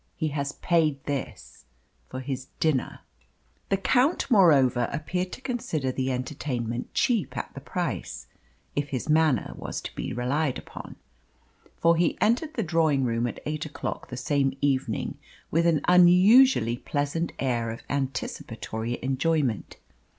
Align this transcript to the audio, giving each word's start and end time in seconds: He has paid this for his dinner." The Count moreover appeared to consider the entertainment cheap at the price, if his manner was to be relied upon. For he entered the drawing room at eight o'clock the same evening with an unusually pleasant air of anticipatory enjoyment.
He 0.15 0.29
has 0.29 0.53
paid 0.53 1.03
this 1.03 1.65
for 2.09 2.21
his 2.21 2.47
dinner." 2.59 3.01
The 3.69 3.77
Count 3.77 4.31
moreover 4.31 4.89
appeared 4.91 5.31
to 5.33 5.41
consider 5.41 5.91
the 5.91 6.11
entertainment 6.11 6.91
cheap 6.95 7.37
at 7.37 7.53
the 7.53 7.61
price, 7.61 8.25
if 8.75 8.87
his 8.89 9.09
manner 9.09 9.53
was 9.55 9.79
to 9.81 9.93
be 9.93 10.11
relied 10.11 10.57
upon. 10.57 10.95
For 11.77 11.95
he 11.97 12.17
entered 12.19 12.55
the 12.55 12.63
drawing 12.63 13.03
room 13.03 13.27
at 13.27 13.41
eight 13.45 13.67
o'clock 13.67 14.09
the 14.09 14.17
same 14.17 14.57
evening 14.59 15.19
with 15.51 15.67
an 15.67 15.81
unusually 15.87 16.77
pleasant 16.77 17.31
air 17.37 17.69
of 17.69 17.83
anticipatory 17.87 18.97
enjoyment. 19.03 19.77